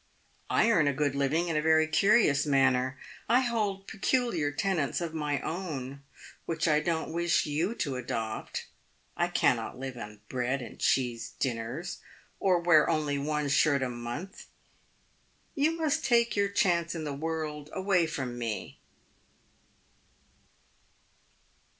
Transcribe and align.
"I 0.49 0.71
earn 0.71 0.87
a 0.87 0.93
good 0.93 1.13
living 1.13 1.47
in 1.47 1.55
a 1.55 1.61
very 1.61 1.85
curious 1.85 2.43
manner. 2.47 2.97
I 3.29 3.41
hold 3.41 3.85
peculiar 3.85 4.51
tenets 4.51 4.99
of 4.99 5.13
my 5.13 5.39
own 5.41 6.01
which 6.47 6.67
I 6.67 6.79
don't 6.79 7.13
wish 7.13 7.45
you 7.45 7.75
to 7.75 7.97
adopt. 7.97 8.65
I 9.15 9.27
cannot 9.27 9.77
live 9.77 9.97
on 9.97 10.21
bread 10.27 10.59
and 10.59 10.79
cheese 10.79 11.33
dinners, 11.37 11.99
or 12.39 12.59
wear 12.59 12.89
only 12.89 13.19
one 13.19 13.47
shirt 13.47 13.83
a 13.83 13.89
month. 13.89 14.47
You 15.53 15.73
must 15.77 16.03
take 16.03 16.35
your 16.35 16.49
chance 16.49 16.95
in 16.95 17.03
the 17.03 17.13
world 17.13 17.69
away 17.71 18.07
from 18.07 18.39
me." 18.39 18.79